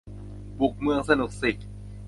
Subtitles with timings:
[0.59, 1.51] บุกเมือง สนุกสิ